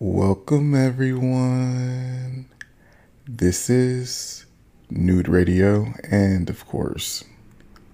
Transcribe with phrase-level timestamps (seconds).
[0.00, 2.46] Welcome, everyone.
[3.24, 4.46] This is
[4.90, 7.22] Nude Radio, and of course,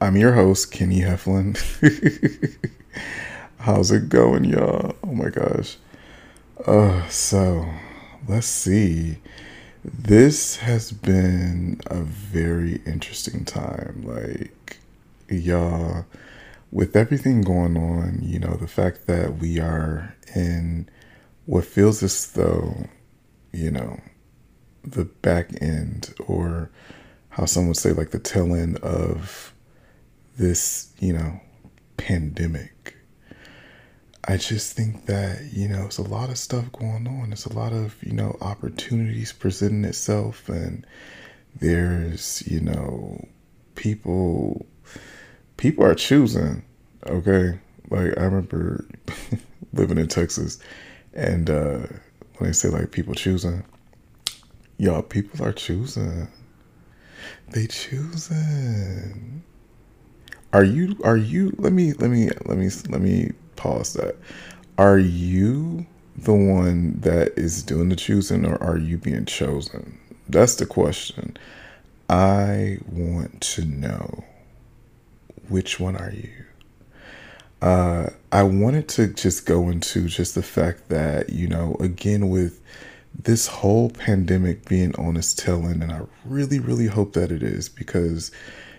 [0.00, 1.58] I'm your host, Kenny Heflin.
[3.58, 4.96] How's it going, y'all?
[5.04, 5.76] Oh my gosh.
[6.66, 7.66] Uh, so
[8.26, 9.18] let's see.
[9.84, 14.02] This has been a very interesting time.
[14.04, 14.78] Like,
[15.28, 16.04] y'all,
[16.70, 20.88] with everything going on, you know, the fact that we are in
[21.46, 22.88] what feels as though,
[23.52, 24.00] you know,
[24.84, 26.70] the back end or
[27.30, 29.54] how some would say like the tail end of
[30.36, 31.40] this, you know,
[31.96, 32.96] pandemic.
[34.24, 37.32] I just think that, you know, it's a lot of stuff going on.
[37.32, 40.86] It's a lot of, you know, opportunities presenting itself and
[41.56, 43.26] there's, you know,
[43.74, 44.66] people
[45.56, 46.62] people are choosing,
[47.06, 47.58] okay?
[47.88, 48.84] Like I remember
[49.72, 50.58] living in Texas
[51.14, 51.78] and uh,
[52.36, 53.64] when they say like people choosing,
[54.78, 56.28] y'all, people are choosing.
[57.50, 59.42] They choosing.
[60.52, 60.96] Are you?
[61.04, 61.54] Are you?
[61.58, 61.92] Let me.
[61.92, 62.30] Let me.
[62.46, 62.70] Let me.
[62.88, 63.32] Let me
[63.62, 64.16] pause that.
[64.78, 69.98] Are you the one that is doing the choosing, or are you being chosen?
[70.28, 71.36] That's the question.
[72.08, 74.24] I want to know.
[75.48, 76.30] Which one are you?
[77.62, 82.60] uh, I wanted to just go into just the fact that, you know, again, with
[83.22, 87.42] this whole pandemic being on its tail end, and I really, really hope that it
[87.42, 88.30] is because,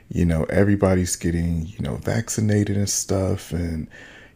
[0.10, 3.88] you know, everybody's getting, you know, vaccinated and stuff, and,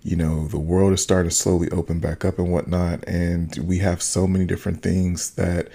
[0.05, 3.03] you know, the world is starting to slowly open back up and whatnot.
[3.07, 5.69] And we have so many different things that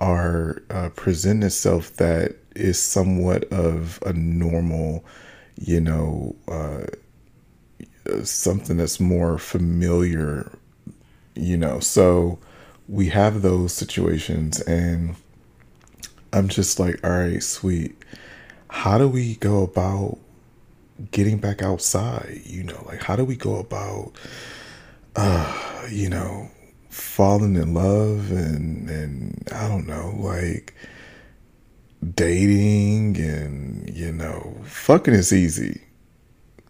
[0.00, 5.04] are uh, presenting itself that is somewhat of a normal,
[5.54, 6.86] you know, uh,
[8.24, 10.50] something that's more familiar,
[11.36, 11.78] you know.
[11.78, 12.40] So
[12.88, 15.14] we have those situations, and
[16.32, 17.96] I'm just like, all right, sweet.
[18.70, 20.18] How do we go about
[21.10, 22.40] getting back outside?
[22.44, 24.12] You know, like, how do we go about,
[25.16, 26.50] uh, you know,
[26.90, 30.74] falling in love and, and I don't know, like,
[32.14, 35.80] dating and, you know, fucking is easy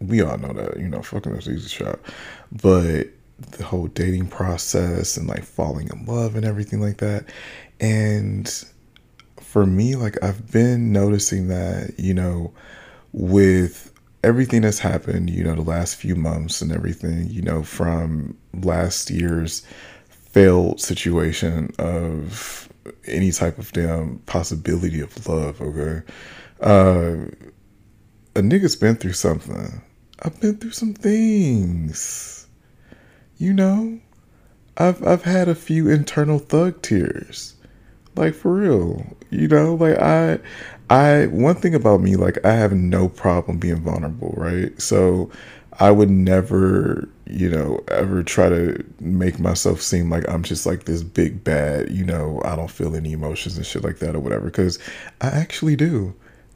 [0.01, 1.99] we all know that, you know, fucking is easy shot.
[2.51, 3.07] But
[3.39, 7.25] the whole dating process and like falling in love and everything like that.
[7.79, 8.51] And
[9.37, 12.53] for me, like I've been noticing that, you know,
[13.11, 13.88] with
[14.23, 19.09] everything that's happened, you know, the last few months and everything, you know, from last
[19.09, 19.65] year's
[20.09, 22.69] failed situation of
[23.05, 26.01] any type of damn possibility of love, okay?
[26.61, 27.25] Uh
[28.35, 29.81] a nigga's been through something.
[30.21, 32.47] I've been through some things.
[33.37, 33.99] You know,
[34.77, 37.55] I've I've had a few internal thug tears.
[38.15, 39.05] Like for real.
[39.29, 40.39] You know, like I
[40.89, 44.79] I one thing about me like I have no problem being vulnerable, right?
[44.81, 45.29] So
[45.79, 50.85] I would never, you know, ever try to make myself seem like I'm just like
[50.85, 54.19] this big bad, you know, I don't feel any emotions and shit like that or
[54.19, 54.79] whatever cuz
[55.21, 56.13] I actually do.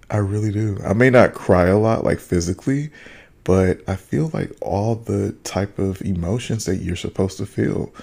[0.09, 0.78] I really do.
[0.85, 2.91] I may not cry a lot like physically,
[3.44, 7.94] but I feel like all the type of emotions that you're supposed to feel.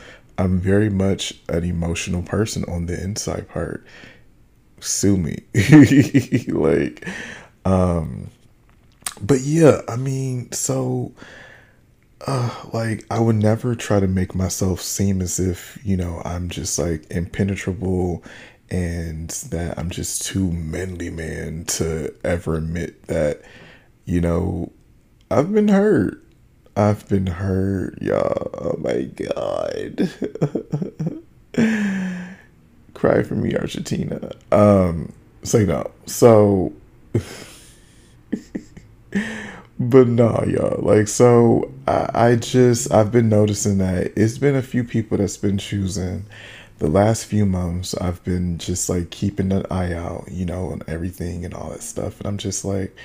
[0.41, 3.85] I'm very much an emotional person on the inside part.
[4.81, 5.43] Sue me.
[6.49, 7.07] like
[7.67, 8.31] um
[9.21, 11.13] but yeah, I mean, so
[12.27, 16.49] uh like I would never try to make myself seem as if, you know, I'm
[16.49, 18.25] just like impenetrable
[18.71, 23.43] and that I'm just too manly man to ever admit that,
[24.07, 24.73] you know,
[25.31, 26.25] I've been hurt.
[26.81, 28.51] I've been hurt, y'all.
[28.55, 30.11] Oh my god.
[32.95, 34.33] Cry for me, Argentina.
[34.51, 35.91] Um, say no.
[36.07, 36.73] So
[39.79, 40.83] but no, y'all.
[40.83, 45.37] Like so I, I just I've been noticing that it's been a few people that's
[45.37, 46.25] been choosing
[46.79, 50.83] the last few months I've been just like keeping an eye out, you know, on
[50.89, 52.19] everything and all that stuff.
[52.19, 52.97] And I'm just like,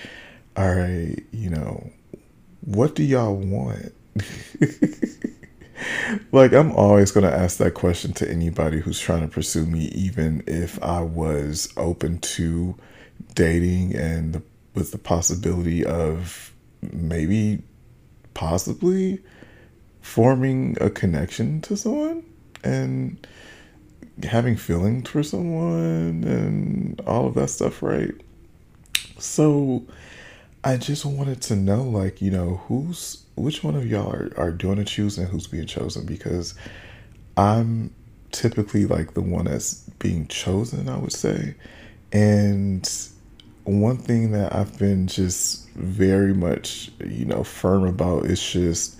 [0.55, 1.89] all right, you know,
[2.65, 3.93] what do y'all want?
[6.31, 9.85] like I'm always going to ask that question to anybody who's trying to pursue me
[9.89, 12.75] even if I was open to
[13.33, 14.41] dating and the,
[14.73, 17.61] with the possibility of maybe
[18.33, 19.21] possibly
[20.01, 22.23] forming a connection to someone
[22.63, 23.27] and
[24.23, 28.13] having feelings for someone and all of that stuff, right?
[29.19, 29.85] So
[30.67, 34.51] I just wanted to know, like, you know, who's which one of y'all are, are
[34.51, 36.07] doing the choosing, who's being chosen?
[36.07, 36.55] Because
[37.37, 37.93] I'm
[38.31, 41.53] typically like the one that's being chosen, I would say.
[42.11, 42.89] And
[43.63, 48.97] one thing that I've been just very much, you know, firm about is just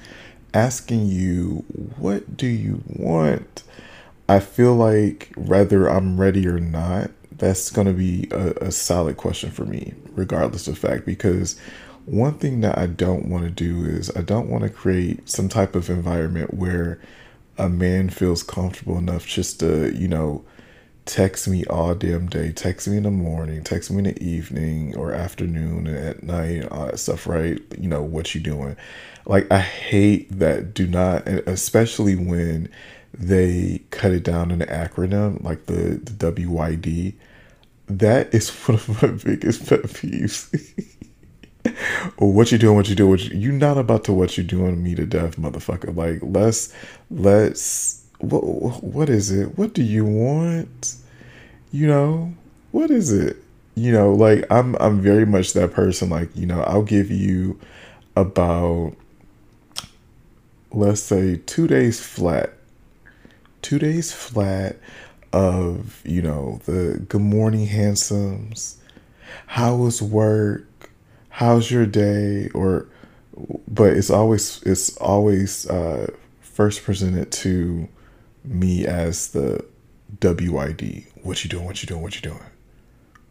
[0.54, 1.66] asking you,
[1.98, 3.64] what do you want?
[4.30, 9.18] I feel like whether I'm ready or not, that's going to be a, a solid
[9.18, 11.60] question for me, regardless of fact, because
[12.06, 15.50] one thing that I don't want to do is I don't want to create some
[15.50, 17.00] type of environment where
[17.58, 20.44] a man feels comfortable enough just to, you know,
[21.06, 24.96] text me all damn day, text me in the morning, text me in the evening
[24.96, 27.60] or afternoon and at night and all that stuff, right?
[27.78, 28.76] You know, what you doing.
[29.26, 32.70] Like I hate that do not especially when
[33.14, 37.14] they cut it down in an acronym like the, the WYD.
[37.88, 40.50] That is one of my biggest pet peeves.
[42.18, 42.76] what you doing?
[42.76, 43.10] What you doing?
[43.12, 45.96] What you, you not about to what you doing me to death, motherfucker.
[45.96, 46.74] Like let's
[47.10, 48.44] let's what
[48.84, 49.58] what is it?
[49.58, 50.96] What do you want?
[51.72, 52.34] You know
[52.72, 53.38] what is it?
[53.76, 56.10] You know, like I'm I'm very much that person.
[56.10, 57.60] Like you know, I'll give you
[58.16, 58.94] about
[60.72, 62.54] let's say two days flat
[63.66, 64.76] two days flat
[65.36, 68.78] of, you know, the good morning handsomes.
[69.48, 70.90] How was work?
[71.28, 72.50] How's your day?
[72.56, 72.88] Or,
[73.68, 76.10] but it's always, it's always uh,
[76.40, 77.90] first presented to
[78.46, 79.66] me as the
[80.22, 81.06] WID.
[81.22, 81.66] What you doing?
[81.66, 82.02] What you doing?
[82.02, 82.40] What you doing?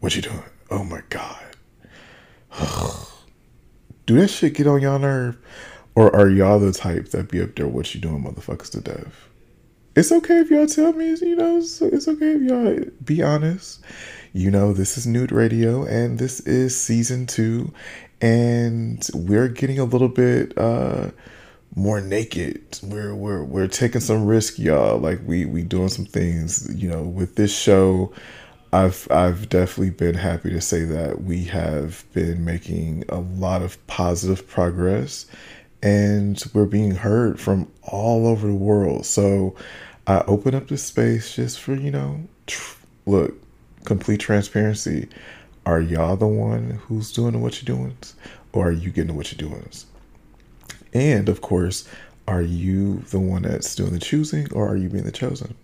[0.01, 0.43] What you doing?
[0.71, 1.43] Oh my God.
[4.07, 5.39] Do that shit get on y'all nerve?
[5.95, 9.29] Or are y'all the type that be up there, what you doing, motherfuckers to death?
[9.97, 13.81] It's okay if y'all tell me, you know, it's, it's okay if y'all be honest.
[14.33, 17.73] You know, this is Nude Radio and this is season two,
[18.21, 21.11] and we're getting a little bit uh
[21.77, 22.81] more naked.
[22.83, 24.99] We're we're we're taking some risk, y'all.
[24.99, 28.13] Like we we doing some things, you know, with this show.
[28.73, 33.85] I've I've definitely been happy to say that we have been making a lot of
[33.87, 35.27] positive progress
[35.85, 39.05] and we're being heard from all over the world.
[39.05, 39.55] So
[40.07, 42.23] I open up this space just for, you know,
[43.05, 43.35] look,
[43.85, 45.11] complete transparency.
[45.67, 47.97] Are y'all the one who's doing what you're doing?
[48.55, 49.69] Or are you getting what you're doing?
[50.95, 51.87] And of course,
[52.27, 55.55] are you the one that's doing the choosing or are you being the chosen?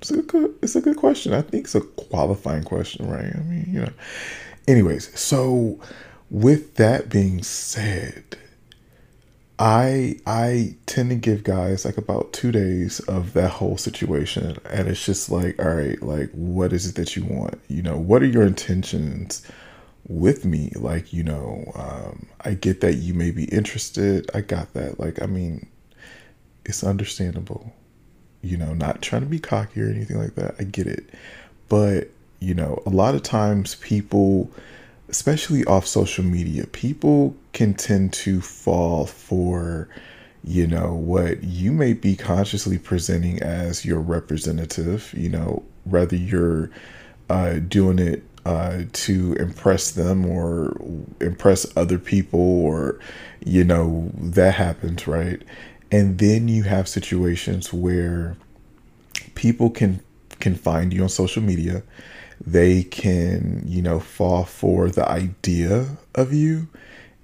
[0.00, 1.34] It's a good, it's a good question.
[1.34, 3.34] I think it's a qualifying question, right?
[3.34, 3.92] I mean, you know.
[4.66, 5.78] Anyways, so
[6.30, 8.38] with that being said,
[9.58, 14.88] I I tend to give guys like about two days of that whole situation, and
[14.88, 17.58] it's just like, all right, like what is it that you want?
[17.68, 19.42] You know, what are your intentions
[20.08, 20.72] with me?
[20.76, 24.30] Like, you know, um, I get that you may be interested.
[24.34, 25.00] I got that.
[25.00, 25.66] Like, I mean,
[26.66, 27.72] it's understandable.
[28.42, 30.56] You know, not trying to be cocky or anything like that.
[30.58, 31.08] I get it,
[31.68, 32.10] but
[32.40, 34.50] you know, a lot of times people
[35.08, 39.88] especially off social media, people can tend to fall for,
[40.42, 46.70] you know, what you may be consciously presenting as your representative, you know, whether you're
[47.30, 50.76] uh, doing it uh, to impress them or
[51.20, 52.98] impress other people or,
[53.44, 55.42] you know, that happens, right?
[55.90, 58.36] And then you have situations where
[59.34, 60.00] people can
[60.38, 61.82] can find you on social media
[62.44, 66.68] they can, you know, fall for the idea of you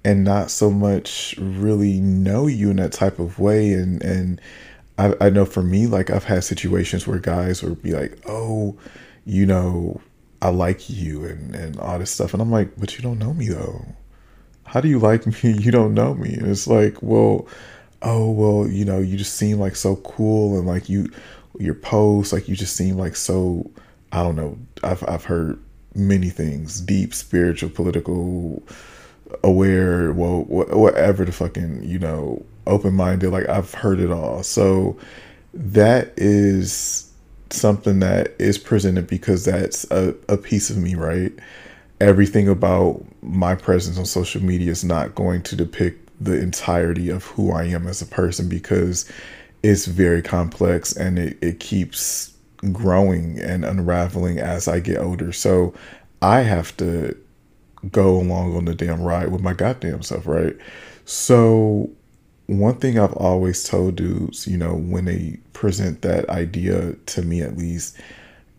[0.05, 3.73] and not so much really know you in that type of way.
[3.73, 4.41] And, and
[4.97, 8.77] I, I know for me, like I've had situations where guys would be like, oh,
[9.25, 10.01] you know,
[10.41, 12.33] I like you and, and all this stuff.
[12.33, 13.85] And I'm like, but you don't know me though.
[14.65, 15.51] How do you like me?
[15.53, 16.33] You don't know me.
[16.33, 17.47] And it's like, well,
[18.01, 21.09] oh, well, you know, you just seem like so cool and like you,
[21.59, 23.71] your posts, like you just seem like so
[24.13, 24.57] I don't know.
[24.83, 25.59] I've I've heard
[25.95, 28.61] many things, deep, spiritual, political,
[29.43, 33.31] aware, well, whatever the fucking you know, open minded.
[33.31, 34.43] Like I've heard it all.
[34.43, 34.97] So
[35.53, 37.11] that is
[37.49, 41.31] something that is presented because that's a, a piece of me, right?
[41.99, 47.23] Everything about my presence on social media is not going to depict the entirety of
[47.25, 49.09] who I am as a person because
[49.63, 52.32] it's very complex and it, it keeps
[52.71, 55.31] growing and unraveling as I get older.
[55.31, 55.73] So
[56.21, 57.17] I have to
[57.91, 60.55] go along on the damn ride with my goddamn self, right?
[61.05, 61.89] So
[62.47, 67.41] one thing I've always told dudes, you know, when they present that idea to me
[67.41, 67.97] at least,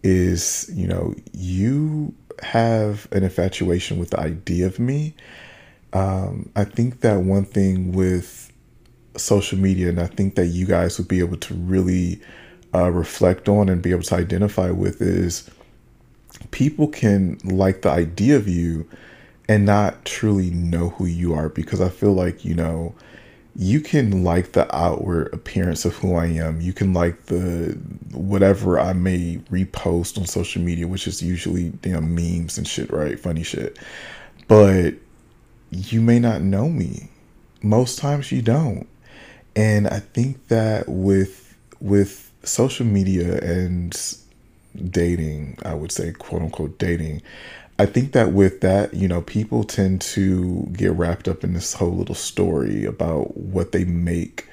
[0.03, 5.15] is, you know, you have an infatuation with the idea of me.
[5.93, 8.53] Um, I think that one thing with
[9.17, 12.21] social media, and I think that you guys would be able to really
[12.75, 15.49] uh, reflect on and be able to identify with, is
[16.51, 18.89] people can like the idea of you
[19.49, 22.95] and not truly know who you are because I feel like, you know,
[23.57, 26.61] you can like the outward appearance of who I am.
[26.61, 27.79] You can like the
[28.13, 33.19] whatever I may repost on social media, which is usually damn memes and shit, right?
[33.19, 33.79] Funny shit.
[34.49, 34.95] But
[35.71, 37.11] you may not know me.
[37.63, 38.89] Most times you don't.
[39.55, 43.97] And I think that with with social media and
[44.91, 47.23] dating, I would say quote unquote dating,
[47.79, 51.75] I think that with that, you know, people tend to get wrapped up in this
[51.75, 54.49] whole little story about what they make,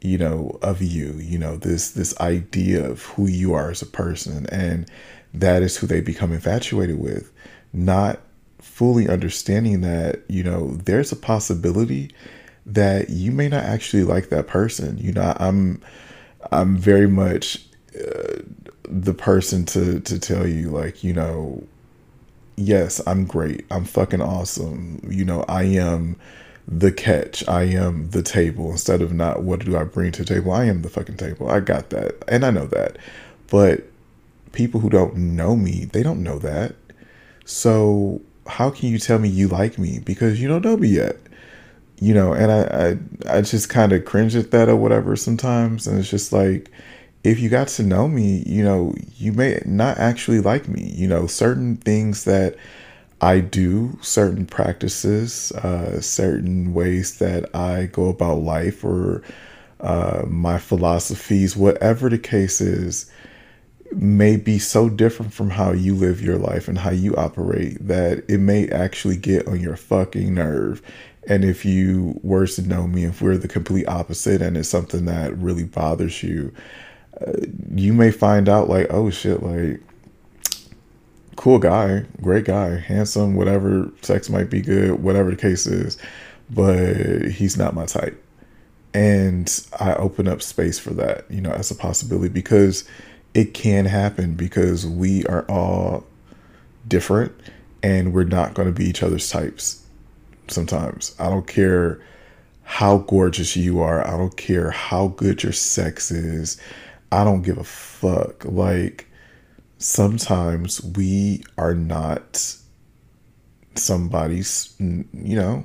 [0.00, 3.86] you know, of you, you know, this this idea of who you are as a
[3.86, 4.88] person and
[5.32, 7.32] that is who they become infatuated with,
[7.72, 8.20] not
[8.60, 12.10] fully understanding that, you know, there's a possibility
[12.66, 14.96] that you may not actually like that person.
[14.98, 15.82] You know, I'm
[16.52, 17.64] I'm very much
[17.96, 18.38] uh,
[18.88, 21.62] the person to to tell you like, you know,
[22.56, 23.64] yes, I'm great.
[23.70, 25.00] I'm fucking awesome.
[25.08, 26.16] You know, I am
[26.66, 27.46] the catch.
[27.48, 30.52] I am the table instead of not what do I bring to the table.
[30.52, 31.48] I am the fucking table.
[31.50, 32.22] I got that.
[32.28, 32.96] And I know that.
[33.48, 33.84] But
[34.52, 36.74] people who don't know me, they don't know that.
[37.44, 41.16] So how can you tell me you like me because you don't know me yet?
[42.00, 42.98] You know, and I
[43.30, 46.70] I, I just kind of cringe at that or whatever sometimes and it's just like
[47.24, 50.92] if you got to know me, you know, you may not actually like me.
[50.94, 52.54] You know, certain things that
[53.20, 59.22] I do, certain practices, uh, certain ways that I go about life, or
[59.80, 63.10] uh, my philosophies, whatever the case is,
[63.92, 68.24] may be so different from how you live your life and how you operate that
[68.28, 70.82] it may actually get on your fucking nerve.
[71.26, 75.06] And if you were to know me, if we're the complete opposite and it's something
[75.06, 76.52] that really bothers you,
[77.20, 77.32] uh,
[77.74, 79.80] you may find out like, oh shit, like
[81.36, 85.98] cool guy, great guy, handsome, whatever, sex might be good, whatever the case is,
[86.50, 88.20] but he's not my type.
[88.92, 92.84] And I open up space for that, you know, as a possibility because
[93.32, 96.06] it can happen because we are all
[96.86, 97.32] different
[97.82, 99.83] and we're not going to be each other's types
[100.48, 101.14] sometimes.
[101.18, 102.00] I don't care
[102.62, 106.60] how gorgeous you are, I don't care how good your sex is.
[107.12, 108.44] I don't give a fuck.
[108.44, 109.08] Like,
[109.78, 112.56] sometimes we are not
[113.76, 115.64] somebody's, you know,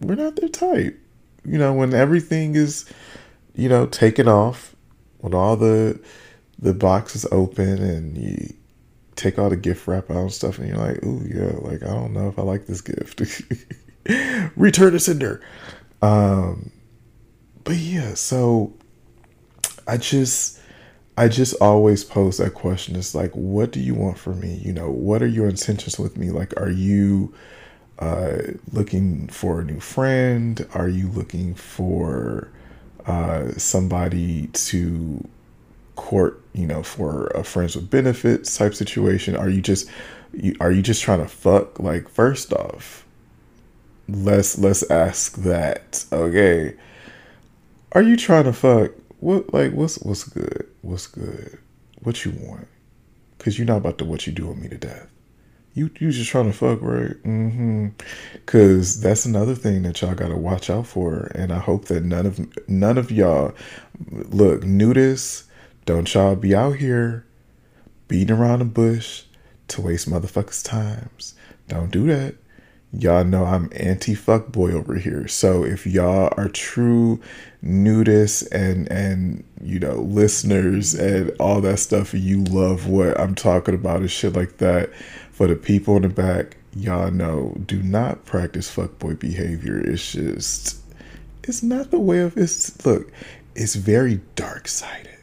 [0.00, 0.98] we're not their type.
[1.44, 2.90] You know, when everything is,
[3.54, 4.74] you know, taken off,
[5.18, 6.00] when all the
[6.60, 8.52] the boxes open and you
[9.14, 11.94] take all the gift wrap out and stuff, and you're like, oh yeah, like I
[11.94, 13.22] don't know if I like this gift.
[14.56, 15.40] Return to sender.
[16.02, 16.72] Um,
[17.64, 18.72] but yeah, so
[19.86, 20.60] I just
[21.16, 22.94] I just always pose that question.
[22.94, 24.54] It's like, what do you want from me?
[24.64, 26.30] You know, what are your intentions with me?
[26.30, 27.34] Like, are you
[27.98, 28.38] uh,
[28.72, 30.64] looking for a new friend?
[30.74, 32.52] Are you looking for
[33.06, 35.26] uh, somebody to
[35.96, 36.40] court?
[36.52, 39.34] You know, for a friends with benefits type situation?
[39.36, 39.90] Are you just
[40.32, 41.80] you, are you just trying to fuck?
[41.80, 43.04] Like, first off,
[44.08, 46.04] let's let's ask that.
[46.12, 46.74] Okay,
[47.92, 48.92] are you trying to fuck?
[49.20, 50.68] what like what's what's good?
[50.82, 51.58] What's good?
[52.02, 52.68] What you want?
[53.38, 55.08] Cause you're not about to what you doing me to death.
[55.74, 57.22] You you just trying to fuck, right?
[57.22, 57.88] Mm-hmm.
[58.46, 61.30] Cause that's another thing that y'all gotta watch out for.
[61.34, 63.54] And I hope that none of none of y'all
[64.10, 65.44] look nudists.
[65.84, 67.24] Don't y'all be out here
[68.08, 69.24] beating around the bush
[69.68, 71.34] to waste motherfuckers' times.
[71.66, 72.34] Don't do that
[72.92, 75.28] y'all know I'm anti fuck boy over here.
[75.28, 77.20] So if y'all are true
[77.62, 83.74] nudists and and you know listeners and all that stuff, you love what I'm talking
[83.74, 84.90] about and shit like that,
[85.32, 89.78] for the people in the back, y'all know do not practice fuck boy behavior.
[89.78, 90.78] It's just
[91.44, 93.10] it's not the way of it's look.
[93.54, 95.16] It's very dark sided.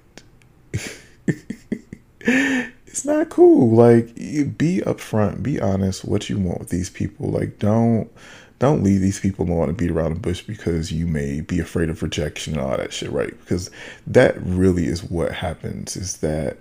[2.96, 3.72] it's not cool.
[3.72, 6.06] Like, be upfront, be honest.
[6.06, 7.30] What you want with these people.
[7.30, 8.10] Like, don't
[8.58, 11.90] don't leave these people alone and beat around the bush because you may be afraid
[11.90, 13.38] of rejection and all that shit, right?
[13.38, 13.70] Because
[14.08, 15.98] that really is what happens.
[15.98, 16.60] Is that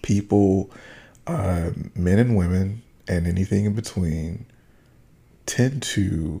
[0.00, 0.70] people,
[1.26, 4.46] uh, men and women, and anything in between,
[5.44, 6.40] tend to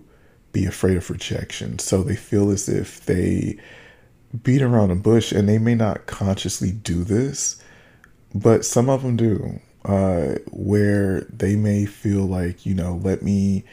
[0.52, 1.78] be afraid of rejection.
[1.78, 3.58] So they feel as if they
[4.42, 7.62] beat around the bush, and they may not consciously do this
[8.34, 9.60] but some of them do.
[9.84, 13.64] uh, where they may feel like, you know, let me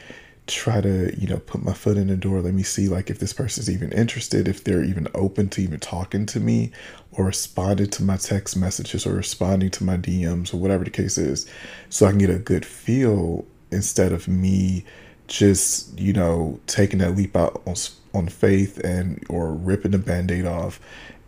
[0.47, 2.41] try to, you know, put my foot in the door.
[2.41, 5.79] Let me see, like, if this person's even interested, if they're even open to even
[5.79, 6.71] talking to me
[7.11, 11.17] or responding to my text messages or responding to my DMs or whatever the case
[11.17, 11.47] is.
[11.89, 14.85] So I can get a good feel instead of me
[15.27, 17.75] just, you know, taking that leap out on,
[18.13, 20.79] on faith and or ripping the band aid off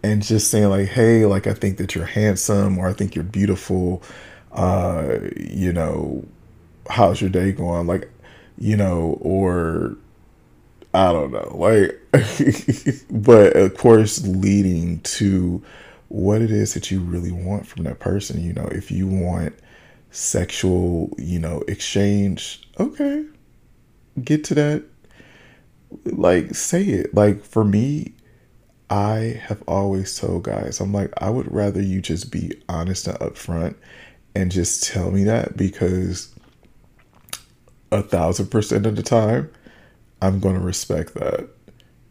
[0.08, 3.24] and just saying, like, hey, like, I think that you're handsome or I think you're
[3.24, 4.04] beautiful
[4.58, 6.26] uh, you know,
[6.90, 7.88] how's your day going?
[7.88, 8.10] Like,
[8.58, 9.96] you know, or
[10.94, 12.00] I don't know, like,
[13.12, 15.64] but of course, leading to
[16.10, 18.42] what it is that you really want from that person.
[18.44, 19.54] You know, if you want
[20.10, 23.26] sexual, you know, exchange, okay,
[24.24, 24.84] get to that.
[26.06, 27.14] Like, say it.
[27.14, 28.14] Like, for me,
[28.89, 33.20] I have always told guys, I'm like, I would rather you just be honest and
[33.20, 33.75] upfront
[34.34, 36.34] and just tell me that because
[37.91, 39.50] a thousand percent of the time,
[40.22, 41.50] I'm going to respect that.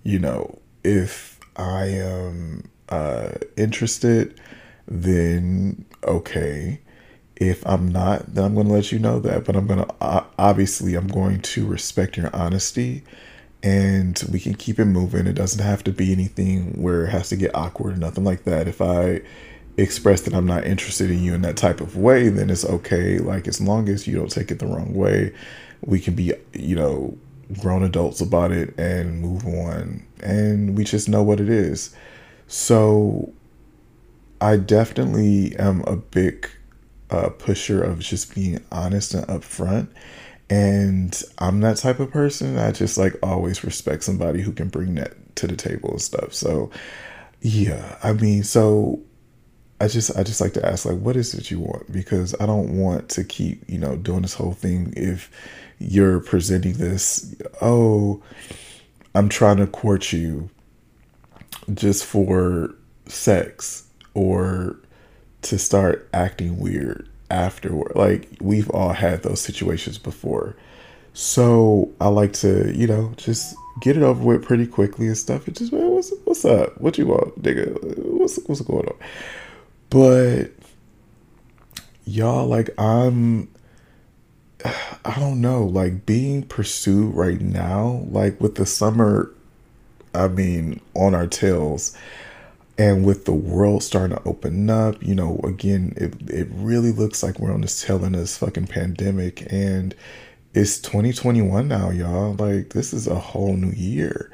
[0.02, 4.40] You know, if I am uh, interested,
[4.86, 6.80] then okay.
[7.36, 9.44] If I'm not, then I'm going to let you know that.
[9.44, 9.94] But I'm going to,
[10.38, 13.02] obviously, I'm going to respect your honesty
[13.66, 15.26] and we can keep it moving.
[15.26, 18.44] It doesn't have to be anything where it has to get awkward or nothing like
[18.44, 18.68] that.
[18.68, 19.22] If I
[19.76, 23.18] express that I'm not interested in you in that type of way, then it's okay.
[23.18, 25.34] Like as long as you don't take it the wrong way,
[25.80, 27.18] we can be, you know,
[27.60, 30.06] grown adults about it and move on.
[30.22, 31.92] And we just know what it is.
[32.46, 33.32] So
[34.40, 36.48] I definitely am a big
[37.10, 39.88] uh, pusher of just being honest and upfront.
[40.48, 42.56] And I'm that type of person.
[42.58, 46.32] I just like always respect somebody who can bring that to the table and stuff.
[46.32, 46.70] So,
[47.40, 49.00] yeah, I mean, so
[49.80, 52.46] I just I just like to ask like what is it you want because I
[52.46, 55.30] don't want to keep you know doing this whole thing if
[55.78, 58.22] you're presenting this oh
[59.14, 60.48] I'm trying to court you
[61.74, 62.74] just for
[63.06, 64.78] sex or
[65.42, 70.56] to start acting weird afterward like we've all had those situations before.
[71.12, 75.46] So I like to you know just get it over with pretty quickly and stuff
[75.46, 76.80] and just man what's what's up?
[76.80, 77.98] What you want nigga?
[78.04, 78.96] What's what's going on?
[79.90, 80.52] But
[82.04, 83.48] y'all, like I'm
[85.04, 89.32] I don't know, like being pursued right now, like with the summer
[90.16, 91.96] I mean, on our tails
[92.78, 97.22] and with the world starting to open up, you know, again, it it really looks
[97.22, 99.94] like we're on this tail end of this fucking pandemic and
[100.54, 102.34] it's 2021 now, y'all.
[102.34, 104.30] Like this is a whole new year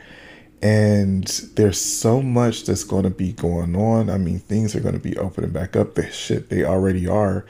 [0.62, 1.26] and
[1.56, 4.08] there's so much that's going to be going on.
[4.08, 5.94] I mean, things are going to be opening back up.
[5.94, 7.44] The shit they already are,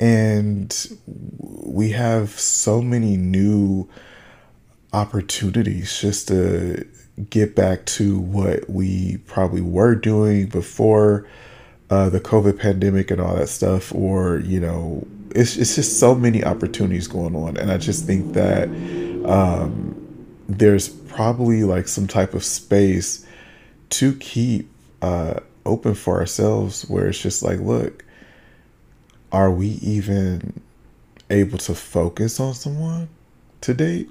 [0.00, 0.74] and
[1.06, 3.88] we have so many new
[4.92, 6.84] opportunities just to
[7.30, 11.26] get back to what we probably were doing before
[11.90, 16.14] uh, the COVID pandemic and all that stuff, or you know, it's it's just so
[16.14, 18.68] many opportunities going on, and I just think that
[19.24, 19.94] um,
[20.48, 23.26] there's probably like some type of space
[23.90, 24.70] to keep
[25.02, 28.04] uh, open for ourselves where it's just like, look,
[29.32, 30.60] are we even
[31.30, 33.08] able to focus on someone
[33.62, 34.10] to date?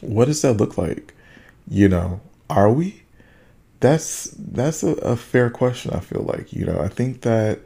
[0.00, 1.14] What does that look like?
[1.68, 3.02] You know, are we?
[3.80, 5.92] That's that's a, a fair question.
[5.92, 6.80] I feel like you know.
[6.80, 7.60] I think that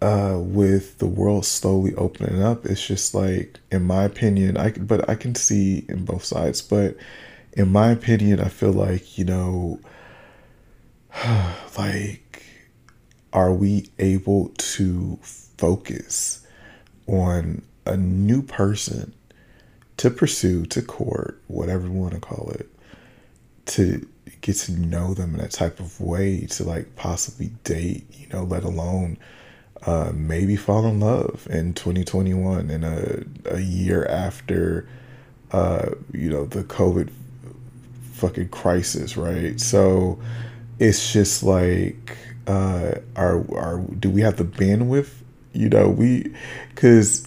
[0.00, 5.08] uh, with the world slowly opening up, it's just like, in my opinion, I but
[5.08, 6.62] I can see in both sides.
[6.62, 6.96] But
[7.52, 9.80] in my opinion, I feel like you know,
[11.78, 12.42] like,
[13.32, 16.46] are we able to focus
[17.06, 19.14] on a new person
[19.98, 22.68] to pursue, to court, whatever you want to call it,
[23.66, 24.06] to
[24.40, 28.44] get to know them in that type of way, to like possibly date, you know,
[28.44, 29.18] let alone
[29.86, 34.88] uh, maybe fall in love in 2021 in a, a year after
[35.52, 37.10] uh, you know the covid
[38.12, 39.60] fucking crisis right?
[39.60, 40.18] So
[40.78, 45.10] it's just like uh are are do we have the bandwidth?
[45.52, 46.34] You know we
[46.74, 47.26] because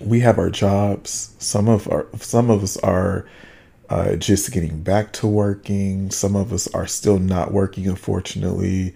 [0.00, 1.34] we have our jobs.
[1.38, 3.26] Some of our some of us are
[3.88, 8.94] uh, just getting back to working some of us are still not working unfortunately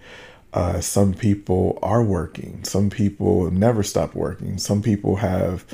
[0.53, 2.63] uh, some people are working.
[2.63, 4.57] Some people never stop working.
[4.57, 5.65] Some people have,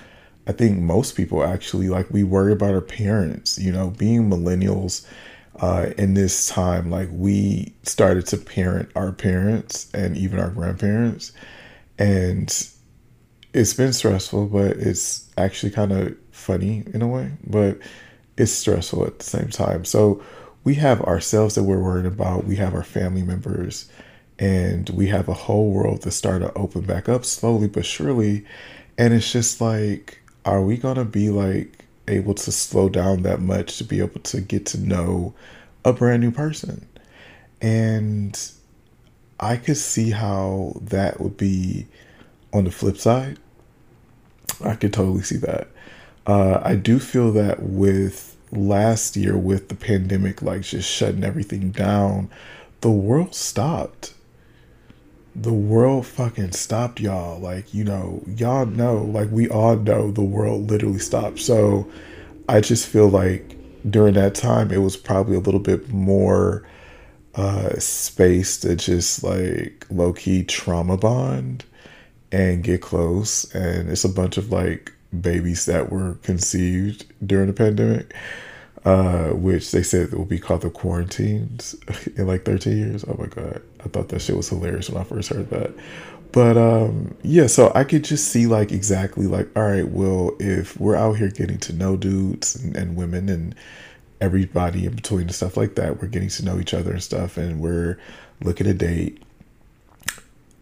[0.47, 3.57] I think most people actually, like we worry about our parents.
[3.57, 5.07] You know, being millennials
[5.59, 11.31] uh, in this time, like we started to parent our parents and even our grandparents.
[11.97, 12.47] And
[13.53, 17.79] it's been stressful, but it's actually kind of funny in a way, but
[18.37, 19.83] it's stressful at the same time.
[19.83, 20.23] So
[20.63, 23.89] we have ourselves that we're worried about, we have our family members,
[24.39, 28.45] and we have a whole world that's starting to open back up slowly but surely.
[28.97, 33.77] And it's just like, are we gonna be like able to slow down that much
[33.77, 35.33] to be able to get to know
[35.83, 36.87] a brand new person?
[37.61, 38.39] And
[39.39, 41.87] I could see how that would be
[42.53, 43.39] on the flip side.
[44.63, 45.67] I could totally see that.
[46.27, 51.71] Uh, I do feel that with last year, with the pandemic, like just shutting everything
[51.71, 52.29] down,
[52.81, 54.13] the world stopped.
[55.33, 57.39] The world fucking stopped, y'all.
[57.39, 61.39] Like, you know, y'all know, like, we all know the world literally stopped.
[61.39, 61.89] So
[62.49, 63.55] I just feel like
[63.89, 66.67] during that time, it was probably a little bit more
[67.35, 71.63] uh, space to just like low key trauma bond
[72.31, 73.53] and get close.
[73.53, 78.13] And it's a bunch of like babies that were conceived during the pandemic,
[78.85, 81.75] uh, which they said will be called the quaranteens
[82.17, 83.05] in like 13 years.
[83.07, 83.61] Oh my God.
[83.83, 85.73] I thought that shit was hilarious when I first heard that.
[86.31, 90.79] But um, yeah, so I could just see like exactly like, all right, well, if
[90.79, 93.55] we're out here getting to know dudes and, and women and
[94.19, 97.37] everybody in between and stuff like that, we're getting to know each other and stuff,
[97.37, 97.97] and we're
[98.41, 99.21] looking to date.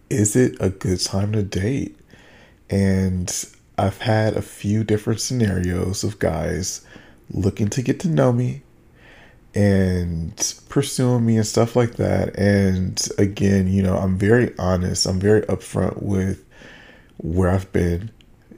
[0.10, 1.98] Is it a good time to date?
[2.70, 3.30] And
[3.78, 6.86] I've had a few different scenarios of guys
[7.30, 8.62] looking to get to know me
[9.54, 12.38] and pursuing me and stuff like that.
[12.38, 16.46] And again, you know, I'm very honest, I'm very upfront with
[17.18, 18.12] where I've been.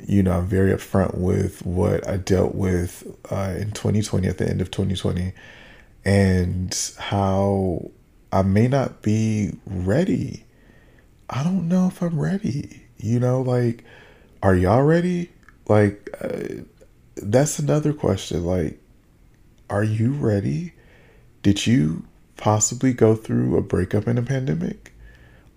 [0.06, 4.50] You know, I'm very upfront with what I dealt with uh, in 2020, at the
[4.50, 5.34] end of 2020,
[6.06, 7.92] and how
[8.32, 10.46] I may not be ready.
[11.30, 12.86] I don't know if I'm ready.
[12.98, 13.84] You know, like,
[14.42, 15.32] are y'all ready?
[15.68, 16.64] Like, uh,
[17.16, 18.46] that's another question.
[18.46, 18.80] Like,
[19.70, 20.74] are you ready?
[21.44, 22.06] Did you
[22.38, 24.94] possibly go through a breakup in a pandemic?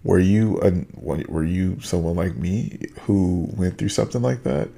[0.02, 4.68] Were you a, were you someone like me who went through something like that?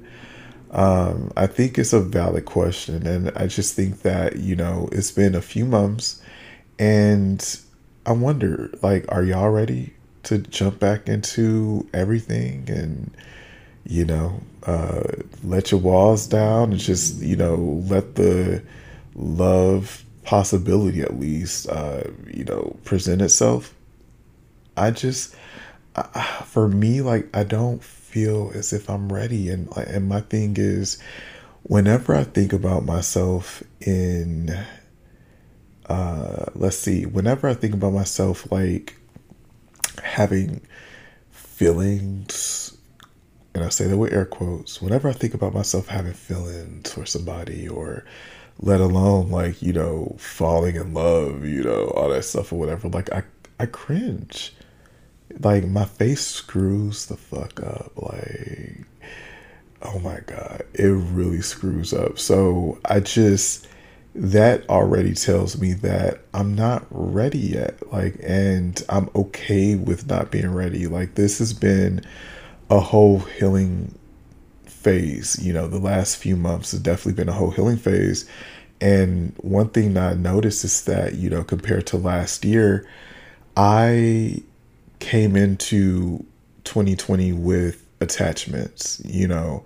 [0.71, 5.11] Um, I think it's a valid question, and I just think that you know it's
[5.11, 6.21] been a few months,
[6.77, 7.59] and
[8.05, 13.15] I wonder, like, are y'all ready to jump back into everything and
[13.85, 15.03] you know, uh,
[15.43, 18.63] let your walls down and just, you know, let the
[19.15, 23.73] love possibility at least, uh, you know, present itself.
[24.77, 25.35] I just,
[25.95, 29.49] I, for me, like, I don't feel as if I'm ready.
[29.49, 30.97] And, and my thing is,
[31.63, 34.57] whenever I think about myself in,
[35.87, 38.95] uh, let's see, whenever I think about myself, like,
[40.01, 40.61] having
[41.31, 42.72] feelings
[43.55, 47.05] and I say that with air quotes, whenever I think about myself having feelings for
[47.05, 48.03] somebody or
[48.59, 52.89] let alone like, you know, falling in love, you know, all that stuff or whatever,
[52.89, 53.23] like I
[53.59, 54.53] I cringe.
[55.39, 57.91] Like my face screws the fuck up.
[57.95, 58.85] Like
[59.83, 62.17] oh my god, it really screws up.
[62.17, 63.67] So I just
[64.15, 67.91] that already tells me that I'm not ready yet.
[67.91, 70.87] Like and I'm okay with not being ready.
[70.87, 72.03] Like this has been
[72.69, 73.97] a whole healing
[74.65, 75.39] phase.
[75.41, 78.29] You know, the last few months has definitely been a whole healing phase.
[78.81, 82.87] And one thing I noticed is that, you know, compared to last year,
[83.55, 84.43] I
[84.99, 86.25] came into
[86.65, 89.01] 2020 with attachments.
[89.05, 89.63] You know,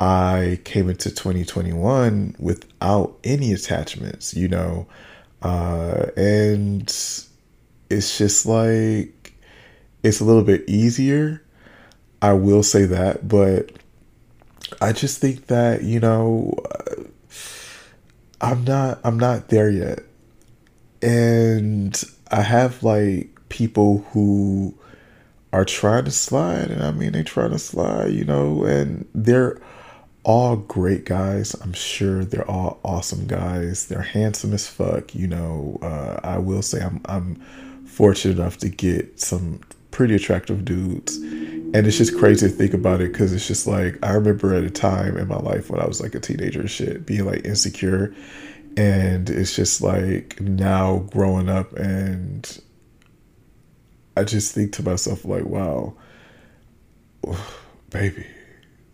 [0.00, 4.86] I came into 2021 without any attachments, you know,
[5.42, 6.82] uh, and
[7.90, 9.34] it's just like
[10.02, 11.42] it's a little bit easier
[12.22, 13.72] I will say that, but
[14.80, 16.54] I just think that you know
[18.40, 20.00] I'm not I'm not there yet,
[21.02, 24.74] and I have like people who
[25.52, 29.60] are trying to slide, and I mean they trying to slide, you know, and they're
[30.22, 31.54] all great guys.
[31.54, 33.86] I'm sure they're all awesome guys.
[33.86, 35.78] They're handsome as fuck, you know.
[35.82, 37.36] Uh, I will say I'm I'm
[37.86, 41.16] fortunate enough to get some pretty attractive dudes.
[41.72, 44.64] And it's just crazy to think about it because it's just like I remember at
[44.64, 48.14] a time in my life when I was like a teenager shit being like insecure.
[48.76, 52.60] And it's just like now growing up and
[54.16, 55.94] I just think to myself like wow
[57.90, 58.26] baby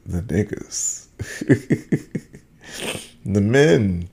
[0.04, 1.06] the niggas.
[3.24, 4.08] The men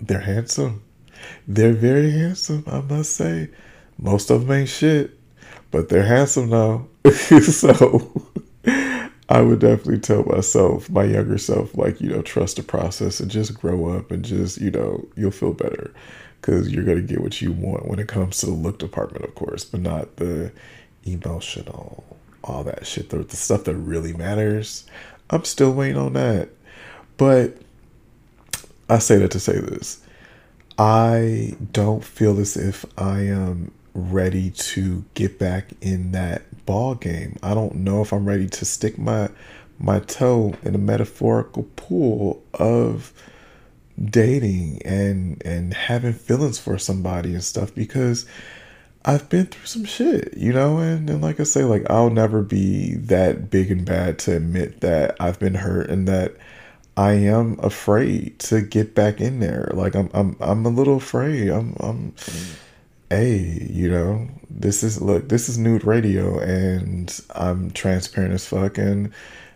[0.00, 0.82] they're handsome.
[1.48, 3.50] They're very handsome I must say.
[3.98, 5.18] Most of them ain't shit
[5.74, 6.86] but they're handsome now.
[7.10, 8.30] so
[9.28, 13.28] I would definitely tell myself, my younger self, like, you know, trust the process and
[13.28, 15.92] just grow up and just, you know, you'll feel better
[16.40, 19.24] because you're going to get what you want when it comes to the look department,
[19.24, 20.52] of course, but not the
[21.02, 22.04] emotional,
[22.44, 24.86] all that shit, the, the stuff that really matters.
[25.28, 26.50] I'm still waiting on that.
[27.16, 27.56] But
[28.88, 30.00] I say that to say this
[30.78, 37.36] I don't feel as if I am ready to get back in that ball game.
[37.42, 39.30] I don't know if I'm ready to stick my
[39.78, 43.12] my toe in a metaphorical pool of
[44.02, 48.26] dating and and having feelings for somebody and stuff because
[49.04, 52.42] I've been through some shit, you know, and, and like I say, like I'll never
[52.42, 56.34] be that big and bad to admit that I've been hurt and that
[56.96, 59.70] I am afraid to get back in there.
[59.74, 61.48] Like I'm I'm I'm a little afraid.
[61.50, 62.56] I'm I'm mm.
[63.14, 68.76] Hey, you know, this is look, this is nude radio and I'm transparent as fuck
[68.76, 69.12] and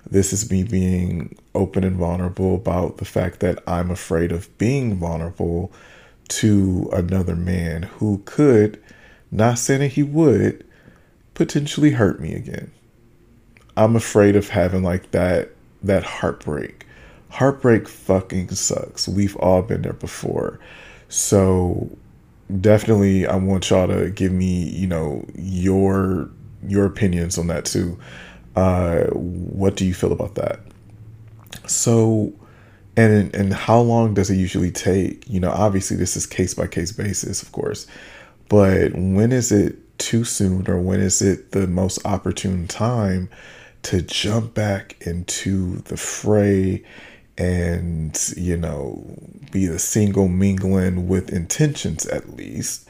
[0.08, 4.96] this is me being open and vulnerable about the fact that I'm afraid of being
[4.96, 5.72] vulnerable
[6.28, 8.82] to another man who could,
[9.30, 10.64] not saying that he would,
[11.34, 12.70] potentially hurt me again.
[13.76, 15.50] I'm afraid of having like that
[15.82, 16.86] that heartbreak.
[17.30, 19.06] Heartbreak fucking sucks.
[19.06, 20.58] We've all been there before.
[21.08, 21.90] So
[22.60, 26.30] definitely I want y'all to give me, you know, your
[26.66, 27.98] your opinions on that too.
[28.56, 30.60] Uh, what do you feel about that?
[31.66, 32.32] So,
[32.96, 35.28] and and how long does it usually take?
[35.28, 37.86] You know, obviously this is case by case basis, of course,
[38.48, 43.28] but when is it too soon, or when is it the most opportune time
[43.82, 46.82] to jump back into the fray?
[47.38, 49.02] And you know,
[49.50, 52.88] be the single mingling with intentions at least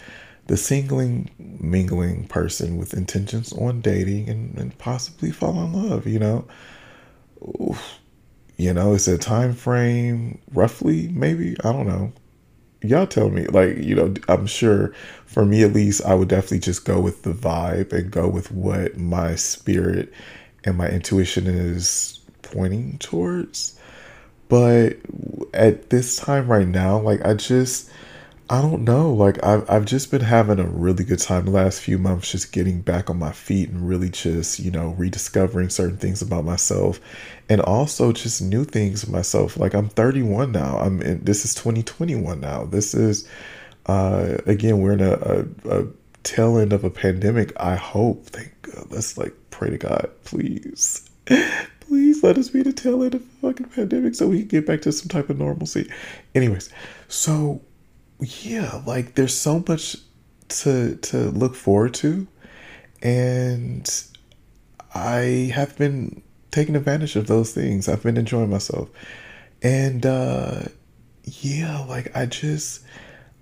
[0.49, 1.31] the singling
[1.61, 6.47] mingling person with intentions on dating and, and possibly fall in love you know?
[7.61, 8.01] Oof.
[8.57, 12.13] you know it's a time frame roughly maybe i don't know.
[12.83, 14.93] Y'all tell me like you know i'm sure
[15.27, 18.51] for me at least i would definitely just go with the vibe and go with
[18.51, 20.13] what my spirit
[20.65, 23.78] and my intuition is pointing towards
[24.49, 24.97] but
[25.55, 27.91] at this time right now like i just
[28.51, 29.13] I don't know.
[29.13, 32.51] Like I've I've just been having a really good time the last few months, just
[32.51, 36.99] getting back on my feet and really just you know rediscovering certain things about myself,
[37.51, 39.59] and also just new things myself.
[39.59, 40.79] Like I'm 31 now.
[40.79, 42.65] I'm in, this is 2021 now.
[42.65, 43.29] This is
[43.87, 45.87] uh again we're in a, a, a
[46.23, 47.53] tail end of a pandemic.
[47.61, 48.27] I hope.
[48.27, 48.87] Thank God.
[48.91, 51.09] Let's like pray to God, please.
[51.89, 54.67] Please let us be the tail end of a fucking pandemic so we can get
[54.67, 55.91] back to some type of normalcy.
[56.35, 56.71] Anyways,
[57.09, 57.63] so
[58.21, 59.97] yeah, like there's so much
[60.49, 62.27] to to look forward to
[63.03, 64.05] and
[64.95, 67.89] I have been taking advantage of those things.
[67.89, 68.89] I've been enjoying myself.
[69.63, 70.63] And uh
[71.25, 72.85] yeah, like I just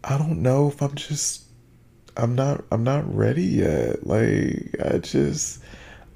[0.05, 1.45] I don't know if I'm just
[2.17, 4.07] I'm not I'm not ready yet.
[4.07, 5.63] Like I just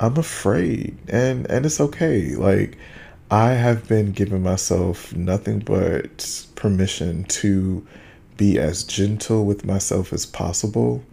[0.00, 2.34] I'm afraid and and it's okay.
[2.34, 2.78] Like
[3.30, 7.86] I have been giving myself nothing but permission to
[8.38, 11.04] be as gentle with myself as possible.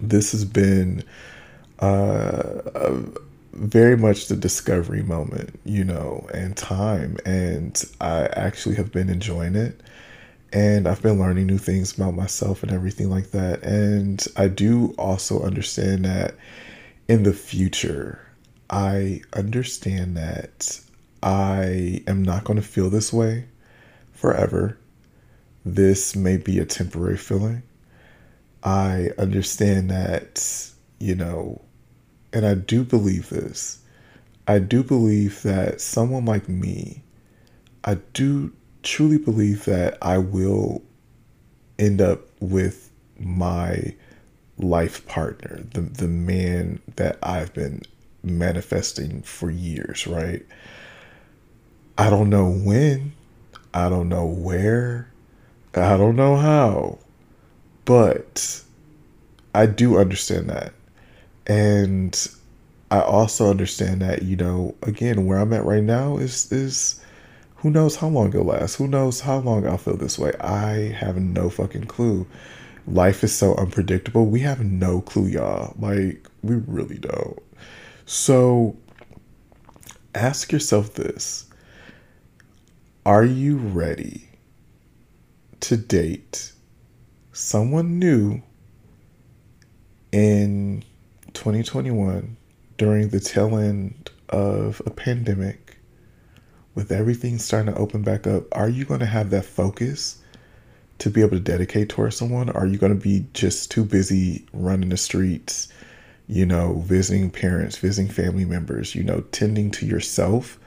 [0.00, 1.04] This has been
[1.78, 2.96] uh,
[3.52, 7.16] very much the discovery moment, you know, and time.
[7.24, 9.80] And I actually have been enjoying it.
[10.52, 13.62] And I've been learning new things about myself and everything like that.
[13.62, 16.34] And I do also understand that
[17.08, 18.20] in the future,
[18.68, 20.80] I understand that
[21.22, 23.46] I am not going to feel this way
[24.12, 24.78] forever
[25.66, 27.62] this may be a temporary feeling.
[28.62, 31.60] I understand that, you know,
[32.32, 33.80] and I do believe this.
[34.46, 37.02] I do believe that someone like me,
[37.84, 38.52] I do
[38.84, 40.82] truly believe that I will
[41.80, 43.96] end up with my
[44.58, 47.82] life partner, the the man that I've been
[48.22, 50.44] manifesting for years, right?
[51.98, 53.12] I don't know when,
[53.72, 55.10] I don't know where,
[55.74, 56.98] I don't know how,
[57.84, 58.62] but
[59.54, 60.72] I do understand that.
[61.46, 62.28] And
[62.90, 67.00] I also understand that, you know, again, where I'm at right now is is
[67.56, 68.76] who knows how long it'll last?
[68.76, 70.32] Who knows how long I'll feel this way?
[70.40, 72.26] I have no fucking clue.
[72.86, 74.26] Life is so unpredictable.
[74.26, 75.74] We have no clue, y'all.
[75.78, 77.42] Like, we really don't.
[78.04, 78.76] So
[80.14, 81.46] ask yourself this
[83.04, 84.28] Are you ready
[85.60, 86.52] to date
[87.32, 88.40] someone new
[90.12, 90.84] in
[91.34, 92.36] 2021
[92.78, 95.78] during the tail end of a pandemic,
[96.74, 100.18] with everything starting to open back up, are you going to have that focus
[100.98, 102.50] to be able to dedicate towards someone?
[102.50, 105.68] Are you going to be just too busy running the streets,
[106.28, 110.58] you know, visiting parents, visiting family members, you know, tending to yourself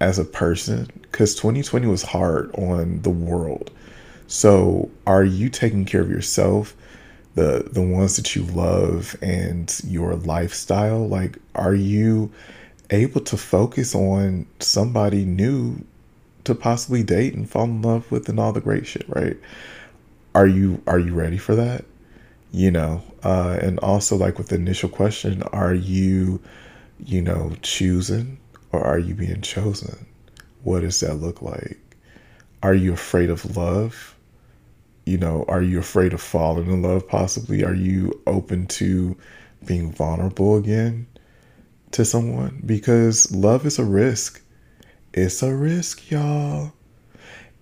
[0.00, 0.88] as a person?
[1.02, 3.70] Because 2020 was hard on the world.
[4.26, 6.76] So, are you taking care of yourself?
[7.34, 12.30] the the ones that you love and your lifestyle like are you
[12.90, 15.82] able to focus on somebody new
[16.44, 19.36] to possibly date and fall in love with and all the great shit right
[20.34, 21.84] are you are you ready for that
[22.50, 26.40] you know uh and also like with the initial question are you
[26.98, 28.38] you know choosing
[28.72, 30.06] or are you being chosen
[30.62, 31.78] what does that look like
[32.62, 34.16] are you afraid of love
[35.04, 37.64] you know, are you afraid of falling in love possibly?
[37.64, 39.16] Are you open to
[39.64, 41.06] being vulnerable again
[41.92, 42.62] to someone?
[42.64, 44.41] Because love is a risk.
[45.14, 46.72] It's a risk, y'all.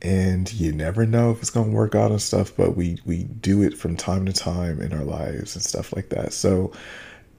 [0.02, 3.62] And you never know if it's gonna work out and stuff, but we we do
[3.62, 6.32] it from time to time in our lives and stuff like that.
[6.32, 6.72] So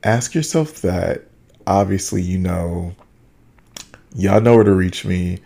[0.04, 1.24] ask yourself that.
[1.65, 2.95] Obviously, you know,
[4.15, 5.39] y'all know where to reach me.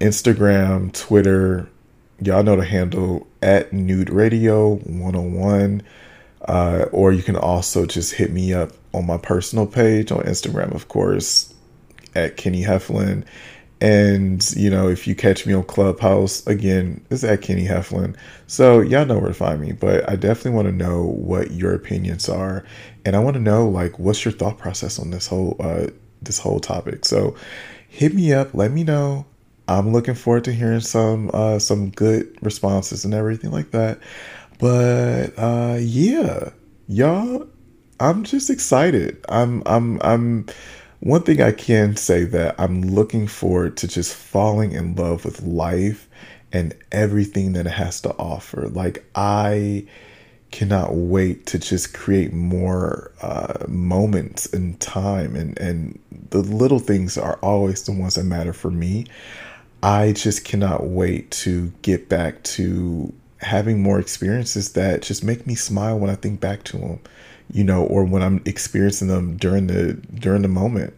[0.00, 1.68] Instagram, Twitter,
[2.20, 5.82] y'all know the handle at Nude Radio 101.
[6.42, 10.74] Uh, or you can also just hit me up on my personal page on Instagram,
[10.74, 11.52] of course,
[12.14, 13.24] at Kenny Heflin.
[13.80, 18.16] And, you know, if you catch me on Clubhouse, again, it's at Kenny Heflin.
[18.46, 19.72] So y'all know where to find me.
[19.72, 22.64] But I definitely want to know what your opinions are.
[23.04, 25.88] And I want to know, like, what's your thought process on this whole, uh,
[26.22, 27.04] this whole topic.
[27.04, 27.36] So
[27.88, 29.26] hit me up, let me know.
[29.68, 34.00] I'm looking forward to hearing some uh, some good responses and everything like that.
[34.58, 36.50] But uh, yeah,
[36.88, 37.46] y'all,
[38.00, 39.22] I'm just excited.
[39.28, 40.46] I'm I'm I'm
[41.00, 45.42] one thing I can say that I'm looking forward to just falling in love with
[45.42, 46.08] life
[46.52, 48.68] and everything that it has to offer.
[48.68, 49.86] Like I
[50.50, 55.98] cannot wait to just create more uh, moments in time and and
[56.30, 59.04] the little things are always the ones that matter for me
[59.82, 65.54] I just cannot wait to get back to having more experiences that just make me
[65.54, 67.00] smile when I think back to them,
[67.50, 70.94] you know, or when I'm experiencing them during the during the moment.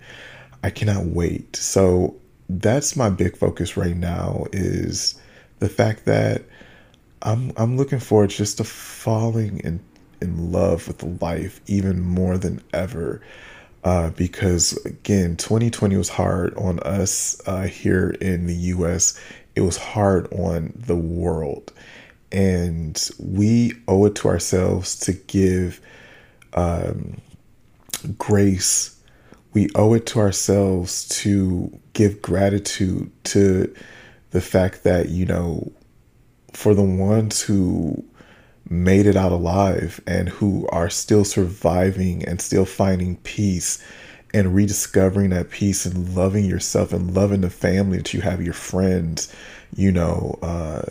[0.62, 1.56] I cannot wait.
[1.56, 2.14] So
[2.48, 5.18] that's my big focus right now is
[5.58, 6.44] the fact that
[7.22, 9.80] I'm I'm looking forward just to falling in
[10.20, 13.22] in love with life even more than ever
[13.84, 19.18] uh, because again, 2020 was hard on us uh, here in the US.
[19.54, 21.72] It was hard on the world.
[22.32, 25.80] And we owe it to ourselves to give
[26.54, 27.20] um,
[28.18, 28.96] grace.
[29.52, 33.74] We owe it to ourselves to give gratitude to
[34.30, 35.72] the fact that, you know,
[36.52, 38.04] for the ones who
[38.68, 43.82] made it out alive and who are still surviving and still finding peace
[44.32, 48.54] and rediscovering that peace and loving yourself and loving the family that you have, your
[48.54, 49.34] friends,
[49.74, 50.82] you know, uh,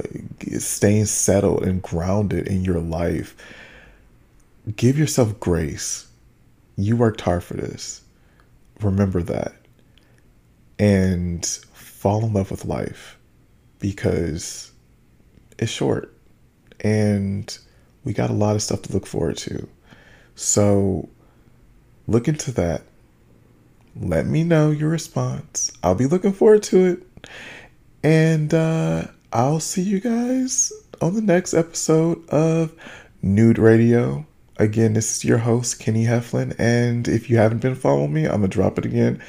[0.58, 3.36] staying settled and grounded in your life.
[4.76, 6.08] Give yourself grace.
[6.76, 8.02] You worked hard for this.
[8.82, 9.54] Remember that.
[10.78, 13.18] And fall in love with life
[13.80, 14.72] because
[15.58, 16.14] it's short.
[16.82, 17.58] And
[18.04, 19.68] we got a lot of stuff to look forward to.
[20.36, 21.10] So
[22.08, 22.84] look into that.
[24.00, 25.72] Let me know your response.
[25.84, 27.30] I'll be looking forward to it.
[28.04, 32.74] And uh, I'll see you guys on the next episode of
[33.22, 34.26] Nude Radio.
[34.60, 36.54] Again, this is your host, Kenny Heflin.
[36.60, 39.24] And if you haven't been following me, I'm going to drop it again.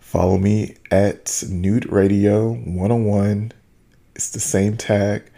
[0.00, 3.52] Follow me at Nude Radio 101.
[4.14, 5.30] It's the same tag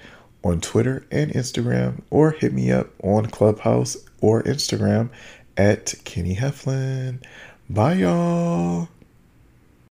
[0.43, 5.09] on Twitter and Instagram, or hit me up on Clubhouse or Instagram
[5.57, 7.23] at Kenny Heflin.
[7.71, 8.89] Bye, y'all.